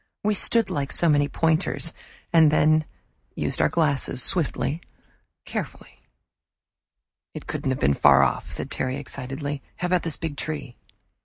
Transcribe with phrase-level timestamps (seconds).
[0.23, 1.93] We stood like so many pointers,
[2.33, 2.85] and then
[3.35, 4.81] used our glasses, swiftly,
[5.45, 5.99] carefully.
[7.35, 9.61] "It couldn't have been far off," said Terry excitedly.
[9.75, 10.75] "How about this big tree?"